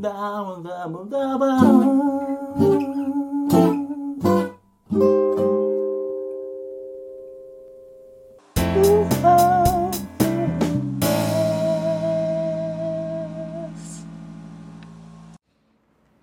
[0.00, 0.08] ダ
[0.42, 1.44] ブダブダブ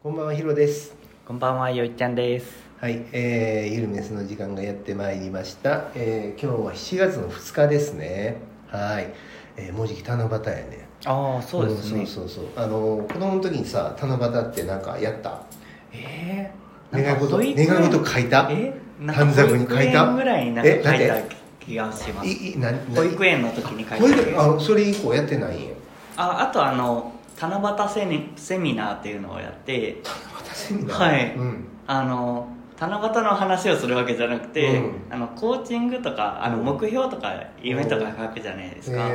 [0.01, 0.95] こんばんはヒロです。
[1.27, 2.47] こんばんは、よいちゃんです。
[2.79, 8.37] はい、えー、ゆるメスの時間がやってまいりました、えー、今日は7月の2日ですね。
[8.69, 9.13] はい、
[9.55, 12.03] えー、もうじき七夕やねああ、そうですね。
[12.03, 15.41] んそうそうそうあの子供の時にさ七夕ってなんかやった？
[15.93, 17.37] えー、願い事？
[17.37, 18.49] 願い事書いた？
[19.05, 20.13] 短冊に書いた？
[20.13, 20.91] ぐらいになん書いた
[21.59, 22.29] 気がします。
[22.95, 25.57] 保育園の時に書いたあそれ以降やってない？
[25.57, 25.69] んや
[26.17, 30.97] あ、あとあの、七夕セミセミナーっていうのをやって、七夕セミナー？
[30.99, 31.35] はい。
[31.35, 31.67] うん。
[31.87, 32.47] あの、
[32.79, 34.93] 七夕の話をするわけじゃなくて、うん。
[35.09, 36.65] あのコーチングとかあのうん。
[36.65, 39.09] 目標とか夢とか書くじゃないですか、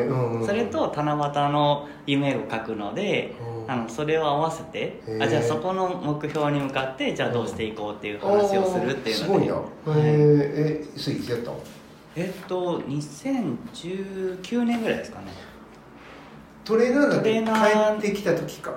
[0.44, 3.70] それと七夕の夢を書くので、うん。
[3.70, 5.24] あのそれを合わせて、へー。
[5.24, 9.64] あじゃあそこの目標に向かってじゃあどうしていこうっていう話をするっていうので、すごいな、はい。
[9.86, 11.60] えー、えスイーツやったの？
[12.16, 15.26] えっと2019年ぐらいですかね。
[16.64, 18.74] トレーナーだトレーナーって帰ってきた時か。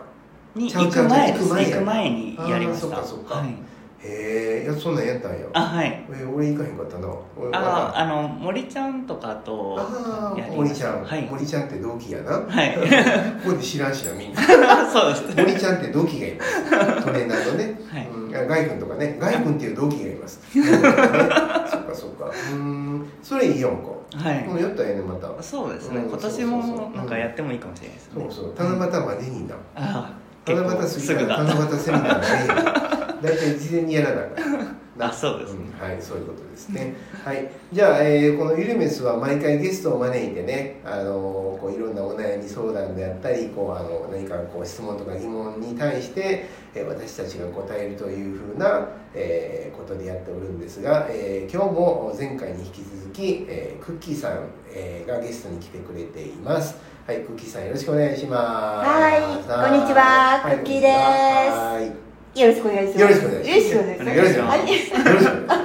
[0.55, 2.87] に行く前です行く前にやりました。
[2.87, 3.35] そっかそっか。
[3.35, 3.53] はい、
[3.99, 5.37] へえいやそんなんやったんや。
[5.53, 6.05] あはい。
[6.09, 7.07] えー俺行かへんかったな。
[7.37, 11.21] 俺ああの森ちゃんとかとあーやりまし森ちゃん、たはい。
[11.29, 12.31] 森ちゃんって同期やな。
[12.31, 12.77] はい。
[13.43, 14.41] ここで知らんしなみんな。
[14.91, 15.23] そうです。
[15.37, 17.05] 森ちゃんって同期がいます。
[17.05, 18.07] トレーナーのね、はい。
[18.07, 19.17] うん、あガイ君とかね。
[19.19, 22.31] ガイ君っていう同期がいます、 ね、そっかそっか。
[22.53, 23.09] うん。
[23.23, 24.43] それいいやんか、はい。
[24.45, 25.41] もうやったらええねまた。
[25.41, 28.53] そうですね、うん今年もなんかやってもいいかもしれないですね、そうそう。
[28.57, 29.55] 七夕までにな。
[29.75, 34.77] ああ七夕過ぎたら七夕セミナーがね大体事前にやらなあかん。
[34.97, 35.07] な。
[35.09, 35.59] あそうですね。
[35.65, 36.93] んはいそういうことですね。
[37.23, 37.49] はい。
[37.73, 54.39] じゃあ、えーこのゆるメスは毎回ゲストを招いてねあのこういろんなお悩み相談であったりこうあの何かこう質問とか疑問に対して、えー私たちが答えるというふうな、えーことでやっておるんですが、えー今日も前回に引き続き、えークッキーさん、
[54.73, 56.75] えーがゲストに来てくれています。
[57.05, 58.89] はいクッキーさんよろしくお願いします。
[58.89, 60.39] はいこんにちは。
[60.41, 60.89] はいクッキーです。
[60.89, 62.04] はい
[62.35, 63.01] よろしくお願いします。
[63.01, 64.09] よろしくお願いします。
[64.09, 65.55] よろしくお願いしますよろしくお願いし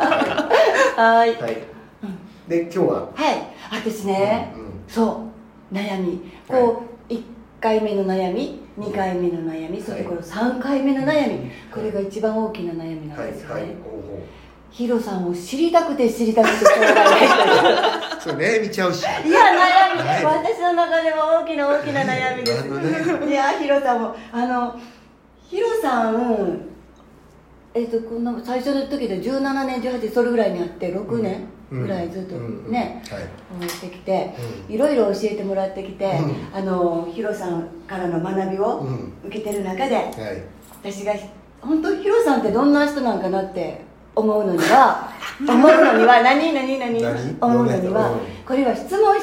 [0.96, 1.34] はい。
[1.34, 1.56] はい。
[2.48, 3.08] で今日は？
[3.14, 3.34] はい。
[3.72, 4.52] 私ね、
[4.86, 5.26] そ
[5.72, 5.74] う。
[5.74, 6.20] 悩み。
[6.46, 7.22] こう、1
[7.60, 11.50] 回目の悩み2回目の悩みそしてこの3回目の悩み。
[11.72, 13.74] これが一番大きな悩みなんはいですよね、
[14.70, 17.08] ヒロさんを知りたくて知りたくてしょうがない
[18.20, 19.02] そう悩みちゃうし。
[19.02, 19.32] いや悩み、
[20.00, 20.24] はい。
[20.24, 22.66] 私の中でも大きな大きな悩みです、
[23.28, 24.80] いやヒロさんもあの
[25.50, 26.60] ヒロさん
[27.74, 32.70] えっ、とこの最初の時で17年18それぐらいにあって6年ぐらいずっとうん。
[32.70, 33.22] ね、はい。
[33.60, 34.34] 応援してきて、
[34.68, 39.12] ういろいろ教えてもらってきて、うあのヒロさんからの学びをうん。
[39.24, 40.14] 受けてる中で、はい。
[40.82, 41.14] 私が
[41.60, 43.80] 本当ヒロさんってどんな人なんかなって
[44.14, 45.10] 思うのには
[45.48, 47.36] 思うのには何何何何？
[47.40, 48.18] 思うのにはうん。
[48.46, 49.16] これは質問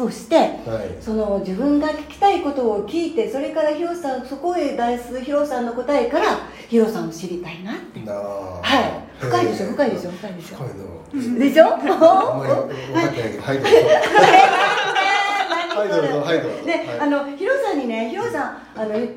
[0.00, 1.02] をしてはい。
[1.02, 6.26] その自分が聞きたいことを聞いてそれからヒロさんそこへ出すヒロさんの答えから
[6.68, 8.00] ヒロさんを知りたいなって。
[8.08, 9.22] はい。
[9.24, 11.38] 深いでしょ深いでしょ深いでしょ深いな。
[11.38, 11.64] でしょ？
[15.74, 15.88] はい。
[15.88, 16.20] どうぞ。
[16.26, 16.40] はい。
[16.40, 16.58] どうぞ。
[17.00, 18.44] あのヒロさんにねヒロさ
[18.76, 19.08] んあのい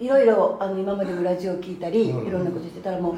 [0.00, 2.26] いろいろあの今までもラジオ聞いたり、うん。
[2.28, 3.16] いろんなことしてたらもう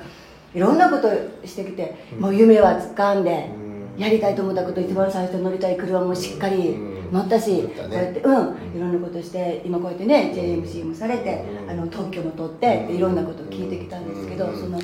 [0.57, 1.09] いろんなこと
[1.47, 3.51] してきて、もう夢は掴んで、
[3.97, 4.01] うん。
[4.01, 8.77] やりたいと思ったこと一番最初に乗りたい車もしっかりうん乗ったし、こうやってうん、うん。
[8.77, 10.63] いろんなことして今こうやってね、うん。
[10.65, 11.71] JMC もされて、うん。
[11.71, 12.97] あの特許も取って、うん。
[12.97, 14.61] いろんなことを聞いてきたんですけど、うん。
[14.61, 14.81] その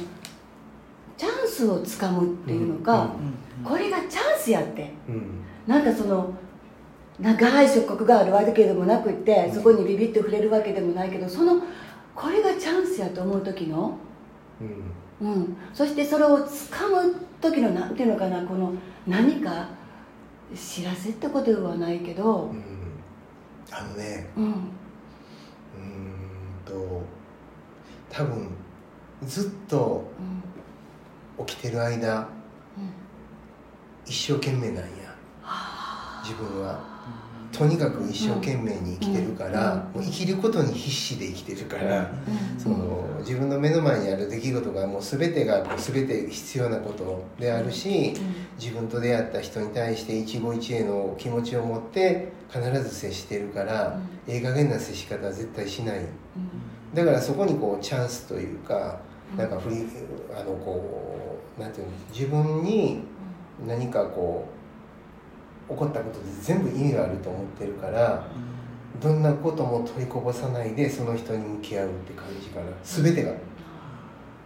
[1.17, 3.11] チャンスをつかむっていうのか、
[3.65, 4.93] これがチャンスやって。
[5.09, 5.41] うん。
[5.67, 6.33] なんかその
[7.19, 11.63] 長い触覚があるわけでもなくってそこにビビッと触れるわけでもないけどその
[12.15, 13.99] これがチャンスやと思う時の
[14.61, 14.95] うん。
[15.21, 18.73] うん、そしてそれを掴む時のなんていうのかなこの
[19.07, 19.69] 何か
[20.55, 22.45] 知らせってことではないけど。
[22.47, 22.63] う、ん。
[23.71, 24.29] あのね。
[24.37, 24.63] うん、うーん
[26.65, 27.03] と
[28.11, 28.49] 多分
[29.25, 30.05] ずっと
[31.39, 31.47] うん。
[31.47, 32.27] 起きてる間うん。
[34.07, 35.11] 一生懸命なんや。
[36.23, 36.79] 自分は
[37.53, 40.01] とにかく一生懸命に生きてるから、うん。
[40.01, 42.03] もう生きることに必死で生きてるから、う
[42.57, 42.61] ん。
[42.61, 48.15] その自分の目の前にある出来事がもう全てがこう全て必要なことであるし
[48.59, 56.01] 自分と出会った人に対して一期一会の気持ちを持って必ず接してるから、ええ加減な接し方は絶対しない。
[56.95, 58.99] だからそこにこうチャンスというか
[59.37, 59.77] なんか振り
[60.35, 63.03] あのこうなんていうの自分に
[63.67, 64.60] 何かこう
[65.71, 68.27] 起こったことで全部意味があると思ってるから
[69.01, 72.67] どんなことも取りこぼさないでその人に向き合うって感じかな。
[72.83, 73.33] 全てが。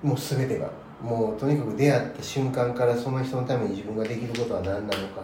[0.03, 0.71] もう全てが。
[1.03, 5.23] もうとにかく出会った瞬間からその人のために自分ができることは何なのか、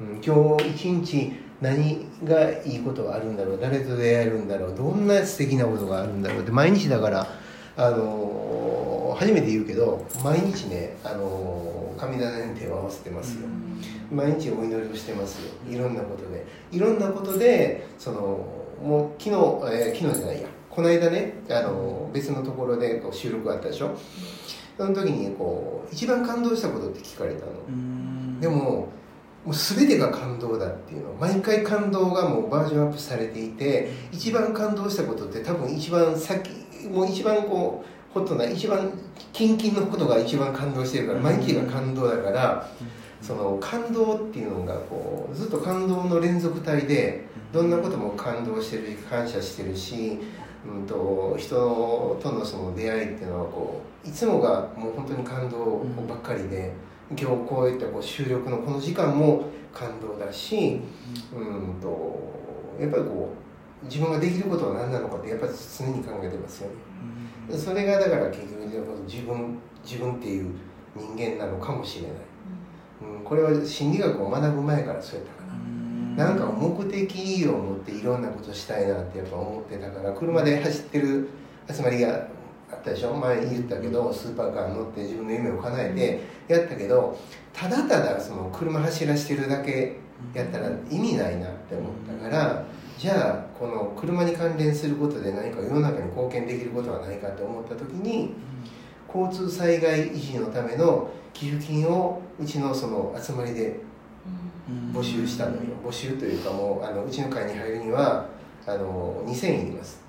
[0.00, 3.58] うん、今日一日何がいいことがあるんだろう。
[3.60, 4.74] 誰と出会えるんだろう。
[4.76, 7.26] どんな素敵なことがあるんだろうって毎日だから
[7.76, 13.46] あのー初めて言うけど毎日ね、あのー神棚に手を合わせてますよ、
[14.12, 15.50] 毎日お祈りをしてますよ。
[15.68, 16.44] いろんなことで。
[16.70, 18.20] いろんなことでその
[18.82, 20.48] もう昨日、えー昨日じゃないや。
[20.68, 23.96] この間ねあの別のところでこう収録があったでしょ。
[24.76, 27.52] その時にこう一番感動したことって聞かれたの。
[28.40, 28.88] でも
[29.44, 31.14] もう全てが感動だっていうの。
[31.14, 36.50] 毎回感動がもうバージョンアップされていて一番感動したことって多分一番先
[36.90, 38.90] もう一番こうホットな一番
[39.32, 42.68] キンキンのことが一番感動してるから毎日が感動だから
[43.22, 50.18] その感動っていうのがこうずっと感動の連続体でどんなことも感動してるし感謝してるし、
[50.66, 56.72] うん、と人とのその出会いっていうのはこういつもがもう本当に感動ばっかりで、
[57.10, 60.80] 今日こういったこう収録のこの時間も感動だし、
[61.32, 63.32] うん、とやっぱりこ
[63.82, 66.70] う自分ができることは何なのかってやっぱり常に考えてますよ
[67.48, 67.56] ね。
[67.56, 68.66] それがだから結局
[69.06, 70.54] 自分自分っていう
[70.96, 72.31] 人間なのかもしれない。
[73.18, 75.52] うん、これは心理学を学ぶ前からそうやったかな。
[76.28, 81.28] なんか目的を持っていろんなことしたいなってやっぱ思ってたから車で走ってる
[81.70, 82.28] 集まりが
[82.70, 83.14] あったでしょ？
[83.14, 85.90] 前に言ったけどスーパーカーに乗って自分の夢を叶え
[86.48, 87.18] てやったけど
[87.52, 89.96] ただただその車走らしてるだけ
[90.34, 92.64] やったら意味ないなって思ったから
[92.98, 98.34] じゃあこの車に関連することで何か世の中に貢献できることはないかと思った時に
[99.14, 103.80] 交通災害維持のための寄付金をうちのその集まりで
[104.92, 105.60] 募集したのよ。
[105.84, 108.26] 募集というかもうあのうちの会に入るには
[108.66, 110.00] あの2000円いります。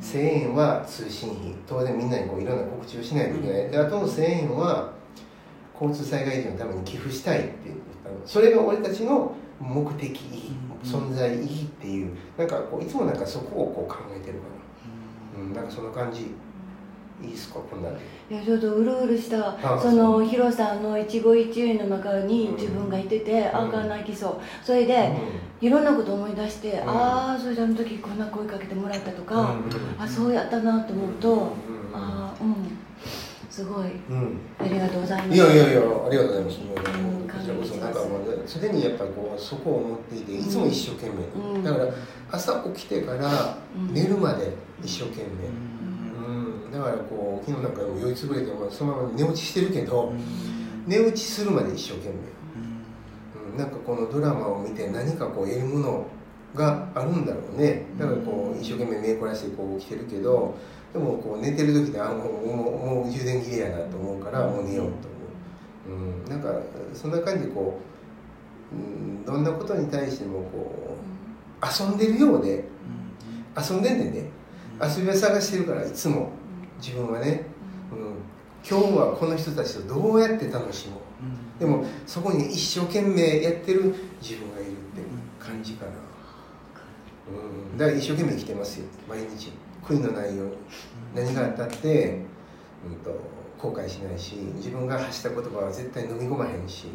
[0.00, 1.54] 1000円は通信費。
[1.66, 3.70] 当然みんなにこういろんな告知をしないといけない。
[3.70, 4.92] であとの1000円は
[5.80, 8.16] 交通災害時のために寄付したいって言ったの。
[8.26, 12.14] それが俺たちの目的意義存在意義っていう。
[12.36, 14.44] なんかこういつもなんかそこをこう考えてるか
[15.38, 15.42] な。
[15.42, 16.34] うんなんかそんな感じ
[17.22, 17.60] いいですか？
[17.60, 18.00] こんなんで。
[18.30, 23.46] いやちょっとうるうるしたあそのヒロさんの一期一会の中に自分がいてて、うん。
[23.46, 24.36] あかん泣きそう。
[24.64, 25.12] それで、
[25.60, 26.88] いろんなこと思い出して、うん。
[26.88, 30.02] ああそれであの時こんな声かけてもらったとか、うん。
[30.02, 31.48] あそうやったなと思うと、うん。
[31.94, 32.54] ああうん。
[33.50, 33.86] すごい。
[34.10, 34.38] うん。
[34.58, 35.36] ありがとうございます。
[35.36, 36.56] いやいやいやありがとうございます。
[36.56, 36.60] ん
[37.28, 41.62] こちらこそなんかもうすでにやっぱりこうそこを持っていていつも一生懸命、うん。
[41.62, 41.92] だから
[42.32, 43.94] 朝起きてからうん。
[43.94, 44.52] 寝るまで
[44.82, 45.93] 一生懸命、うん
[46.74, 50.12] だからこう昨日なんかも酔いつぶれてもそのまま寝落ちしてるけど、
[50.86, 52.14] 寝落ちするまで一生懸命、
[53.52, 56.06] うん、なんかこのドラマを見て何かこう得るもの
[56.54, 57.86] があるんだろうね。
[57.96, 60.56] だからこう一生懸命目凝らしてこう起きてるけど
[60.92, 65.08] でもこう寝てる時であもうもうもう充電切れやなと思うからもう寝ようと
[65.88, 66.60] 思う、うん、なんか
[66.92, 67.78] そんな感じでこ
[68.72, 70.96] う、うん、どんなことに対してもこ
[71.62, 72.64] う遊んでるようで
[73.56, 74.30] 遊んでんねんね
[74.82, 76.30] 遊びを探してるからいつも
[76.78, 77.46] 自分はね、
[77.92, 77.98] うん、
[78.68, 81.00] 今日はこの人たちとどうやって楽しもう。
[81.58, 85.02] でもそこに一生懸命やってる自分がいるって
[85.38, 85.92] 感じかな、
[87.30, 88.86] うん、だから一生懸命生きてますよ。
[89.08, 89.52] 毎日。
[89.84, 90.52] 悔いのないように。
[91.14, 92.22] 何があったって、
[92.86, 93.20] うん、と
[93.58, 96.86] 後悔しないし自分が発した言葉は絶対飲み込まへんし、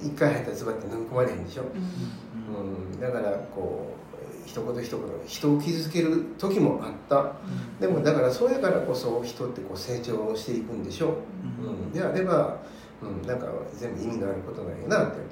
[0.00, 3.95] うん、一回入ったらズバって飲み込まれへんでしょ、うん、だからこう
[4.46, 7.32] 一言一言人を傷つける時もあった。
[7.80, 11.18] でもだからそうやからこそ人ってこう成長していくんでしょ
[11.60, 12.56] う、うん、であれば、
[13.02, 15.22] うん、なんか全部意味のあることなんやなってと、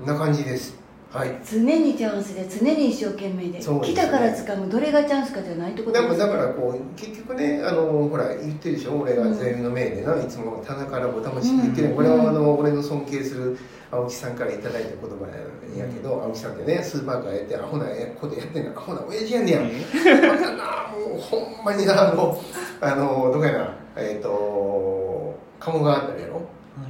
[0.00, 0.83] うん、こんな感じです
[1.14, 1.38] はい。
[1.48, 3.60] 常にチャンスで常に一生懸命でね。
[3.60, 11.94] 来たから掴むどれがチャンスかじゃないってことですだからこう結局ねあのほら言ってるでしょ俺が座右の銘でないつも棚からぼたもちって言ってる、うん。
[11.94, 13.56] これはあの俺の尊敬する
[13.92, 17.86] 青木さんからいただいた言葉やけど、青木さんってねスーパーカーやってアホな
[18.20, 19.40] ことやってんのアホな親父や。
[19.42, 19.50] ねん。
[19.52, 22.42] やバカなもうほんまになあの
[22.80, 23.74] あのどこやな。
[23.96, 26.42] えっ、と鴨川あったりやろ。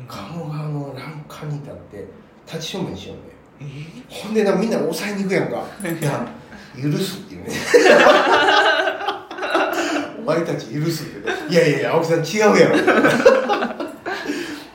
[0.08, 2.06] 鴨川の欄干に立って
[2.46, 3.33] 立ち正面しようねえ
[4.08, 5.64] ほんでなみんな抑えに行くやんか。
[5.82, 6.26] いや
[6.80, 7.50] 許すっていうね。
[10.18, 11.36] お前たち許すってね。
[11.50, 12.76] いやいやいや青木さん違うやろ。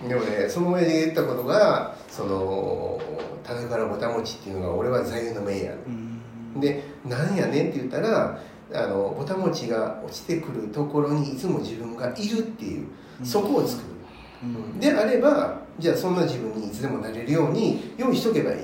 [0.07, 2.99] でもねその親父が言ったことがその
[3.43, 6.59] 「棚からぼたもち」っていうのが俺は座右の銘やん。
[6.59, 8.39] でなんやねんって言ったら
[8.73, 12.87] あのぼたもちが落ちてくるところにいつも自分がいるっていう
[13.23, 13.87] そこを作る、
[14.43, 14.45] う
[14.77, 14.79] ん。
[14.79, 18.57] であればじゃあそんな自分にいつでもなれるように用意しとけばいい、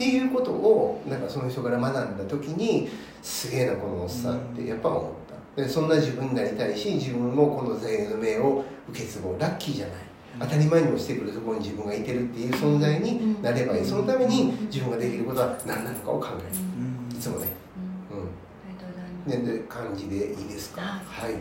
[0.00, 2.88] っていうことをなんかその人から学んだ時に
[3.20, 5.12] すげえなこのおっさんってやっぱ思っ
[5.54, 5.62] た。
[5.62, 9.38] でそんな自分になりたいし自分もこの座右の銘を受け継ごう。
[9.38, 9.96] ラッキーじゃない。
[10.38, 13.84] 当たり前に落ちてくるところに自分がいてるっていう存在になればいい。
[13.84, 17.18] そのために自分ができることは何なのかを考える。
[17.18, 17.48] いつもね。
[19.28, 19.44] うん。
[19.44, 20.80] でで感じでいいですか？
[20.80, 21.34] はい。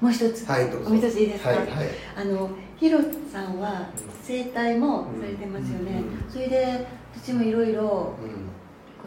[0.00, 0.46] もう一つ。
[0.46, 0.88] はいどうぞ。
[0.88, 1.50] もう一ついいですか？
[1.50, 1.68] はいはい。
[2.16, 2.98] あのヒロ
[3.30, 3.90] さんは
[4.22, 6.32] 整体もされてますよね、うん。
[6.32, 6.86] それで
[7.22, 8.14] 私もいろいろ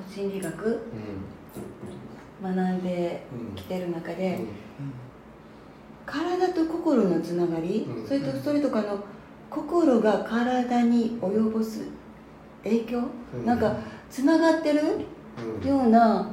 [0.09, 0.79] 心理学う
[2.43, 3.23] 学んで
[3.53, 3.55] ん。
[3.55, 4.47] きてる中で、うん。
[6.05, 8.07] 体と心のつながり、うん。
[8.07, 8.99] それとそれとかの
[9.49, 11.81] 心が体に及ぼす
[12.63, 13.01] 影響、
[13.33, 13.45] うん。
[13.45, 13.77] なんか
[14.09, 14.81] つながってる
[15.61, 15.67] うん。
[15.67, 16.29] ようなうん。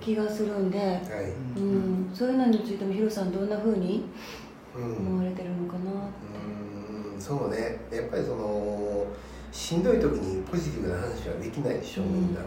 [0.00, 1.00] 気がするんで、はい。
[1.56, 4.06] うん、そういうのについてもヒロさんどんな風に
[4.76, 4.96] うん。
[5.06, 5.90] 思われてるのかな、
[7.14, 7.20] うん。
[7.20, 7.80] そうね。
[7.92, 9.06] やっぱりその
[9.54, 12.40] しんどい時にポジティブな話はできないでしょみんな。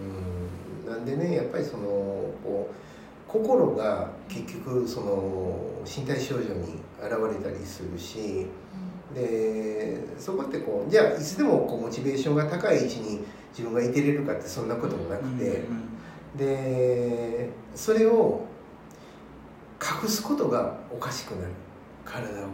[0.00, 1.84] うんなんでねやっぱりその
[2.42, 2.74] こう
[3.30, 8.46] 心が結局その身体症状に現れたりするし
[9.14, 15.62] でそこってこうじゃあいつでもこうモチベーションが高い位置に自分がいてれるかってそんなこともなくて、
[16.36, 18.46] でそれを
[19.80, 21.52] 隠すことがおかしくなる。
[22.04, 22.48] 体を。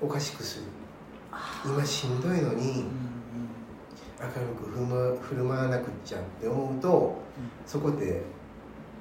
[0.00, 0.64] おかしくする
[1.64, 2.84] 今しんどいのに
[4.20, 7.22] 明るく振る舞振る舞わなくっちゃって思うと
[7.66, 8.22] そこで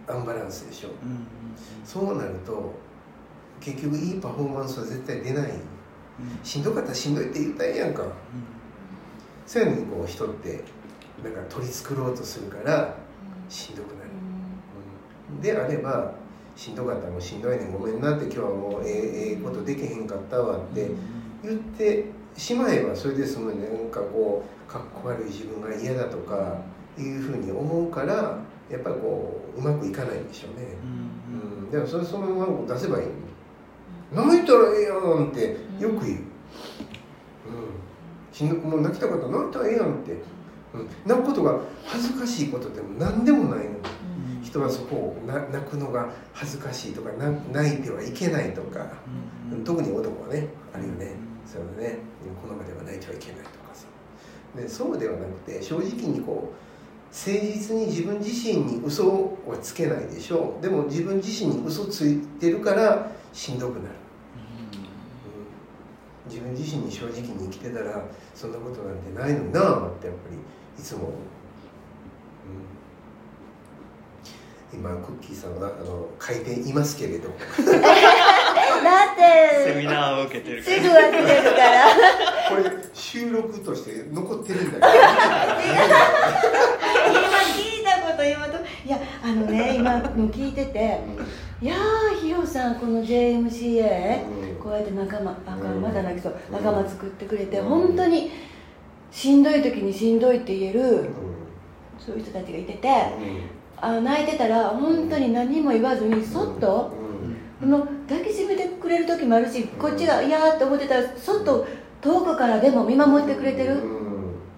[0.08, 0.90] アンバランスでしょ。
[1.86, 2.74] そうなると
[3.60, 5.52] 結局いいパフォーマンスは絶対出ない。
[6.44, 8.04] しんどかったらしんどいって言ったらええやんか。
[9.46, 10.64] そういうのにこう人って
[11.24, 12.96] なんか取り繕ろうとするから
[13.50, 14.10] しんどくなる。
[15.42, 16.14] であれば
[16.56, 20.92] しんどかったらもうしんどいねごめんなって今日はもうええええことできへんかったわって
[21.44, 22.06] 言って
[22.38, 26.58] しまえばそれで済むねなんかこうかっこ悪い自分が嫌だとか
[26.98, 30.68] いうふうに思うからやっぱりこううまくいかないんでしょうね、
[31.64, 33.08] うん、でもそれそのまま出せばいい
[34.14, 36.20] の泣いたらええやんってよく言う、
[38.44, 40.12] うん、もう泣きたかったら泣いたらええやんって、
[40.74, 43.78] うん、泣くことが恥ずかしいことでも何でもないのに。
[44.52, 48.86] 人はそこをな泣くのが恥ずかしいとかな泣いてはいけないとか、
[49.64, 51.16] 特に男はねあるよね、
[51.52, 51.98] そね
[52.42, 53.86] この場では泣いてはいけないとかさ。
[54.56, 56.56] でそうではなくて正直にこう
[57.14, 60.62] 誠実に自分自身に嘘はつけないでしょう。
[60.62, 63.96] でも自分自身に嘘ついてるからしんどくなる、
[66.26, 68.02] うん、自分自身に正直に生きてたら
[68.34, 70.38] そんなことなんてないのになあってやっぱり
[70.82, 71.12] いつも思う、
[74.74, 77.30] うん、今クッキーさんはあの書いていますけれど
[78.84, 79.74] だって。
[79.74, 81.86] セミナーを受けてるかすぐ開けてるから。
[82.50, 84.88] これ収録として残ってるんだけど。
[87.10, 88.58] 今聞いたこと今と。
[88.86, 91.00] いやあのね今の聞いてて。
[91.62, 94.56] いやーヒロさんこの JMCA うん。
[94.62, 95.82] こうやって仲間あうん。
[95.82, 96.56] まだ泣きそううん。
[96.56, 97.70] 仲間作ってくれてうん。
[97.70, 98.32] 本当に
[99.12, 101.10] しんどい時にしんどいって言えるうん。
[102.00, 102.90] そういう人たちがいてて。
[103.84, 106.94] あ泣いてたら本当に何も言わずにそっと
[107.60, 108.61] この抱きしめてく
[108.92, 111.68] れる時もあるしこっちが嫌って思ってたらそっと
[112.02, 113.82] 遠くからでも見守ってくれてる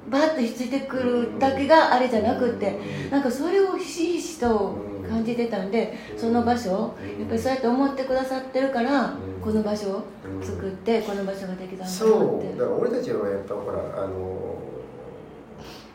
[0.10, 4.75] バッとひっついてくるだけがあれじゃなくってなんかそれをひしひしと
[5.10, 10.04] 感じてたんでその場所やっぱりそうやって思ってくださってるからこの場所を
[10.42, 11.92] 作ってこの場所ができたんだなって。
[11.92, 12.60] そう。
[12.60, 14.58] だから俺たちはやっぱほらあの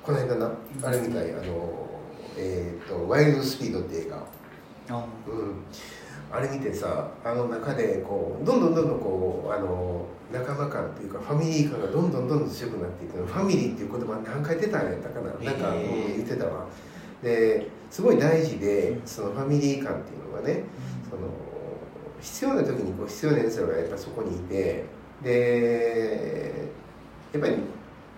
[0.03, 0.53] この間な。
[0.83, 1.33] あれみたい。
[1.33, 1.89] あの
[2.37, 4.17] えっ、と「ワイルドスピード」って映画。
[4.97, 5.05] あ。
[5.27, 5.65] うん
[6.31, 13.27] あれ見てさあの中でこうどんどんどんどんこうあの仲間感っていうかファミリー感がどんどんどんどん強くなっていくの。
[13.27, 15.33] ファミリーっていう言葉何回出たんやったかな。
[15.33, 15.83] なんか、うん
[16.17, 16.67] 言ってたわ。
[17.23, 20.65] ですごい大事でそのファミリー感っていうのがね
[21.09, 21.23] その
[22.21, 24.85] 必要な時にこう必要なやつらがやっぱそこにいて
[25.23, 26.69] で
[27.33, 27.57] やっぱり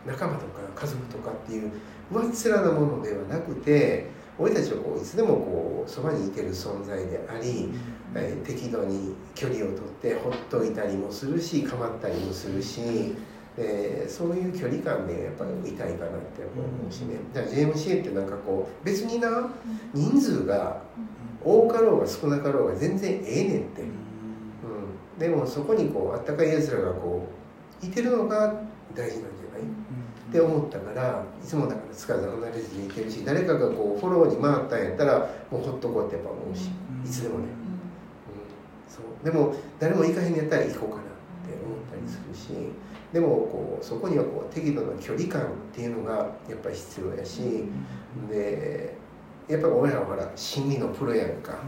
[0.07, 1.71] 仲間とか家族とかっていう
[2.11, 4.09] 上っ面なものではなくて
[4.41, 7.71] 俺たちはこういつでもこうそばにいてる存在であり、
[8.15, 12.81] えー適度に距離をとってほっといたりもするし構ったりもするし、
[13.57, 19.51] でそういう距離感でやっぱりいたいかなって思うしねだから JMCA ってなんかこう別にな
[19.93, 20.81] 人数が
[21.45, 27.27] 多かろうが少なかろうが全然ええねんって、うん、でもそこにこうあったかいやつらがこ
[27.83, 28.55] ういてるのが
[28.95, 29.63] 大事なんじゃない？
[30.31, 35.19] って思ったからいつもだからつかず離れずにいてるし誰かがこうフォローに回ったんやったら
[35.51, 36.71] もうほっとこうってやっぱ思うし
[37.05, 39.25] いつでもね、うん、そう。
[39.25, 41.05] でも誰も行かへんやったら行こうかなっ
[41.49, 42.49] て思ったりするし
[43.13, 46.15] でもこうそこにはこう適度な距離感っていうのが
[46.49, 47.41] やっぱり必要やし
[48.31, 48.97] で
[49.49, 51.59] やっぱり俺らはほら心理のプロやんか。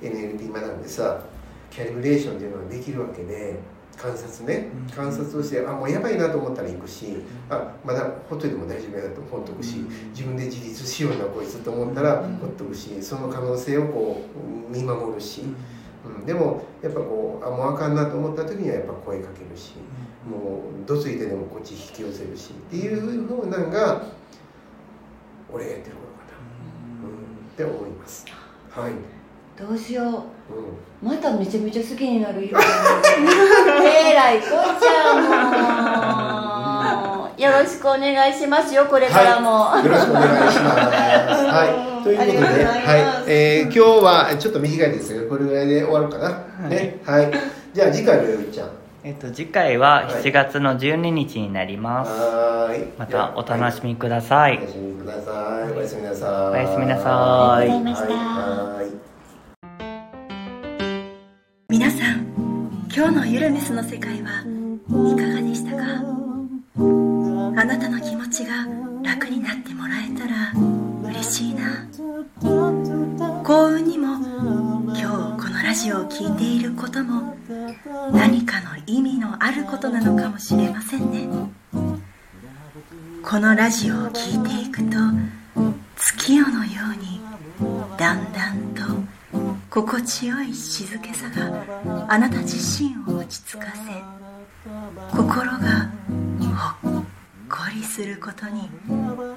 [0.00, 1.20] NLP 学んでさ
[1.70, 3.58] キャリブレーションっていうのができるわけで
[4.00, 4.94] 観察ねうん。
[4.94, 7.18] 観察をしてあもうやばいなと思ったら行くし
[7.50, 9.76] あまだほっといても大丈夫やなとほっとくし
[10.10, 14.22] 自分で自立しようなこいつと思ったらほっとくしその可能性をこ
[14.70, 15.42] う見守るし、
[16.04, 19.74] うん、でもやっぱこうあもうあかんなと思った時にはやっぱ声かけるし
[20.28, 24.06] もうどついてでもこっち引き寄せるしっていうふうなんが
[25.52, 28.24] 俺がやってることかな、うん、って思います。
[28.70, 28.92] はい、
[29.60, 30.06] どうしよう。
[30.06, 30.20] うん。
[31.02, 32.64] まためちゃめちゃ好きになる色が
[33.82, 34.48] えらいこっ
[34.78, 35.14] ちゃ
[37.18, 41.46] もうよろしくお願いしますよこれからも、よろしくお願いします。
[41.46, 42.86] はい、ということで、ありがとうございます。
[42.86, 46.28] はい、えー今日はちょっと短いですが、これぐらいで終わろうかな。
[46.68, 47.32] ね、はい、
[47.72, 48.70] じゃあ次回のよいちゃん。
[49.02, 52.92] えっと次回は7月の12日になります、はーい。
[52.98, 55.72] またお楽しみください、お楽しみください。
[55.72, 56.52] おやすみなさい。
[56.52, 57.06] おやすみなさい。
[57.08, 57.94] ありがとうござい。
[57.94, 58.84] ましたはい。
[58.84, 59.09] はい
[61.70, 62.26] 皆さん
[62.92, 65.84] 今日のゆるめすの世界はいかがでしたか？
[66.76, 68.66] あなたの気持ちが
[69.04, 70.52] 楽になってもらえたら
[71.08, 71.86] 嬉しいな。
[73.44, 77.36] 幸運にも今日このラジオを聴いていることも
[78.12, 81.28] 何かの意味のあることなのかもしれませんね。
[83.22, 84.96] このラジオを聴いていくと
[85.94, 87.19] 月夜のように
[89.70, 91.64] 心地よい静けさが
[92.08, 95.58] あなた自身を落ち着かせ心が
[96.82, 97.04] ほっ
[97.48, 98.68] こりすることに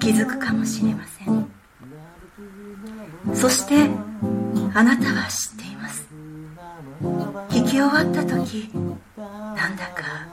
[0.00, 1.48] 気づくかもしれません。
[3.32, 3.88] そして
[4.74, 6.06] あなたは知っています。
[7.00, 8.70] 弾き終わった時
[9.16, 10.26] なんだか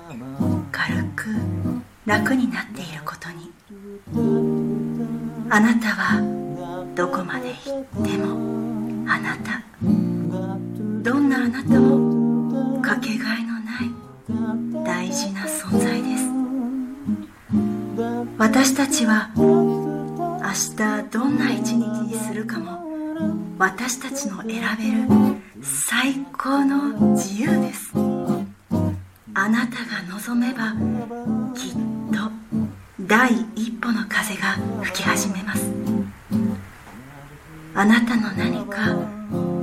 [0.71, 1.25] 軽く
[2.05, 3.51] 楽になっていることに。
[5.49, 6.21] あなたは
[6.95, 7.80] どこまで行
[18.61, 22.77] 私たちは明日どんな一日にするかも
[23.57, 24.61] 私たちの選べる
[25.63, 27.91] 最高の自由です。
[29.33, 30.73] あなたが望めば
[31.55, 31.73] きっ
[32.13, 32.29] と
[32.99, 35.67] 第一歩の風が吹き始めます。
[37.73, 38.95] あなたの何か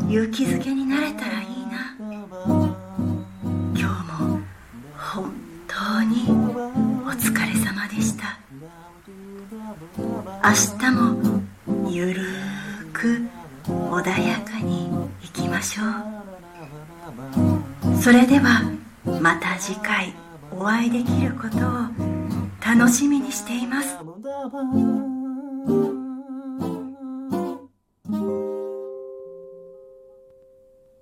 [0.08, 1.47] 勇気づけになれたらいい。
[10.48, 11.42] 明日も
[11.90, 13.20] ゆるーく
[13.66, 14.88] 穏やかに
[15.22, 15.86] いきましょう。
[18.00, 18.62] それでは
[19.20, 20.14] また次回
[20.50, 21.60] お会いできることを
[22.66, 23.98] 楽しみにしています「